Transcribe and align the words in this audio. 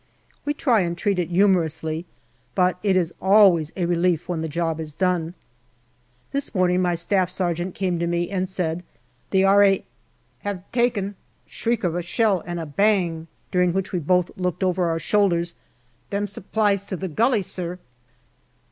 We 0.45 0.55
try 0.55 0.81
and 0.81 0.97
treat 0.97 1.19
it 1.19 1.29
humorously, 1.29 2.07
but 2.55 2.79
it 2.81 2.97
is 2.97 3.13
always 3.21 3.71
a 3.75 3.85
relief 3.85 4.27
when 4.27 4.41
the 4.41 4.49
job 4.49 4.79
is 4.79 4.95
done. 4.95 5.35
This 6.31 6.55
morning 6.55 6.81
my 6.81 6.95
staff 6.95 7.29
sergeant 7.29 7.75
came 7.75 7.99
to 7.99 8.07
me 8.07 8.27
and 8.31 8.49
said," 8.49 8.81
The 9.29 9.43
R.A. 9.43 9.85
have 10.39 10.63
taken" 10.71 11.13
(shriek 11.55 11.83
of 11.83 11.93
a 11.93 12.01
shell 12.01 12.41
and 12.47 12.59
a 12.59 12.65
bang, 12.65 13.27
during 13.51 13.73
which 13.73 13.91
we 13.93 13.99
both 13.99 14.31
looked 14.35 14.63
over 14.63 14.89
our 14.89 14.97
shoulders)" 14.97 15.53
them 16.09 16.25
supplies 16.25 16.87
to 16.87 16.95
the 16.95 17.07
gully, 17.07 17.43
sir." 17.43 17.77